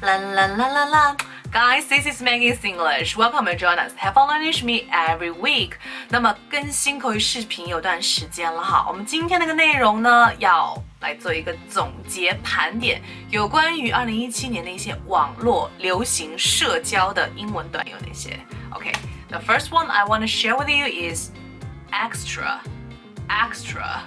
[0.00, 1.16] La la la la la.
[1.50, 3.16] Guys, this is Maggie's English.
[3.16, 3.92] Welcome to join us.
[3.96, 5.74] Have fun learning with me every week.
[6.08, 13.00] 那么更新口语视频有段时间了哈，我们今天那个内容呢，要来做一个总结盘点，
[13.30, 18.38] 有关于二零一七年的一些网络流行社交的英文短有哪些？
[18.72, 18.94] Okay,
[19.28, 21.30] the first one I want to share with you is
[21.92, 22.58] extra,
[23.28, 24.00] extra,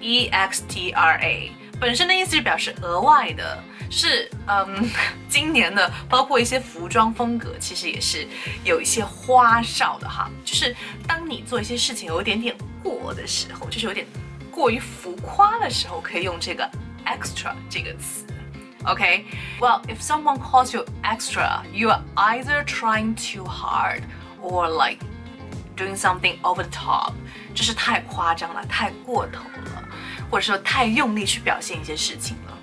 [0.00, 3.63] e x t r a， 本身的意思是表示额外的。
[3.87, 4.89] 是，嗯，
[5.29, 8.27] 今年的包括一些服装风格，其实也是
[8.63, 10.29] 有一些花哨的哈。
[10.43, 10.75] 就是
[11.07, 14.05] 当你做一些事情有一点点过的时候，就是有点
[14.49, 16.67] 过于浮夸的时候，可以用这个
[17.05, 18.25] extra 这个词。
[18.85, 24.01] OK，Well, if someone calls you extra, you are either trying too hard
[24.41, 24.99] or like
[25.77, 27.13] doing something over the top，
[27.53, 29.84] 就是太夸张了，太过头了，
[30.30, 32.56] 或者说太用力去表现一些事情了。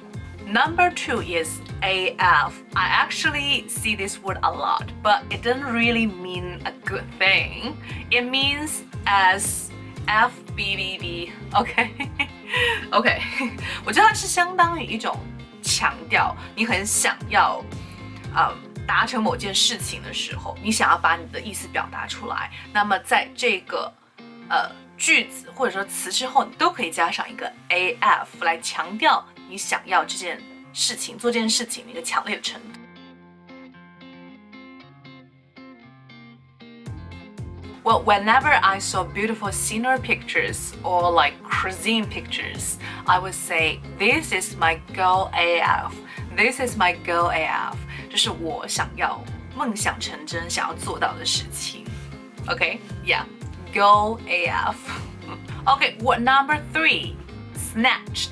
[0.45, 2.53] Number two is AF.
[2.73, 7.73] I actually see this word a lot, but it doesn't really mean a good thing.
[8.09, 9.69] It means as
[10.07, 11.31] FBBB.
[11.51, 11.91] OK
[12.91, 13.21] OK，
[13.83, 15.19] 我觉得它是相当于一种
[15.61, 17.61] 强调你很想要，
[18.33, 18.53] 呃，
[18.87, 22.49] 达成某件事情的时候，你想要把你的意思表达出来。
[22.71, 23.91] 那么在这个
[24.47, 29.25] 呃 句子或者说词之后，你都可以加上一个 AF 来强调。
[29.49, 30.41] 你想要这件
[30.73, 32.79] 事情做这件事情的一个强烈的程度。
[37.83, 42.75] Well, whenever I saw beautiful scenery pictures or like cuisine pictures,
[43.05, 45.93] I would say, "This is my goal AF.
[46.35, 47.77] This is my goal AF."
[48.09, 49.23] 这是我想要
[49.55, 51.85] 梦想成真想要做到的事情。
[52.47, 53.23] Okay, yeah,
[53.73, 54.77] goal AF.
[55.65, 57.15] Okay, what number three?
[57.55, 58.31] Snatched.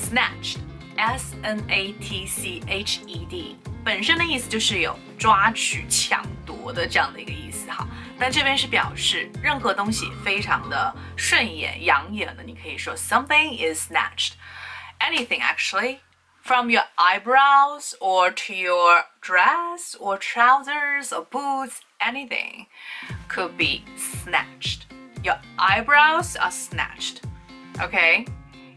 [0.00, 0.58] snatched,
[0.96, 7.86] s n a t c h e d，本身的意思就是有抓取、抢夺的这样的一个意思哈。
[8.18, 14.32] 但这边是表示任何东西非常的顺眼、养眼的，你可以说 something is snatched.
[14.98, 15.98] Anything actually.
[16.44, 22.66] From your eyebrows or to your dress or trousers or boots, anything
[23.28, 24.86] could be snatched.
[25.22, 27.20] Your eyebrows are snatched.
[27.80, 28.26] Okay?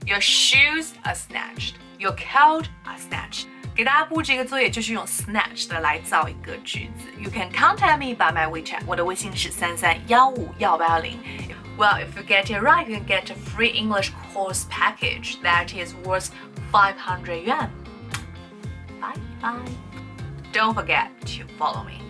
[0.06, 1.76] Your shoes are snatched.
[1.98, 3.48] Your coat are snatched.
[3.76, 7.10] 给大家布置一个作业，就是用 snatched 来造一个句子。
[7.18, 8.84] You can contact me by my WeChat.
[8.86, 11.18] 我的微信是三三幺五幺八幺零。
[11.79, 15.77] Well, if you get it right, you can get a free English course package that
[15.77, 16.35] is worth
[16.73, 17.71] 500 yuan.
[19.01, 19.71] Bye bye.
[20.51, 22.03] Don't forget to follow me.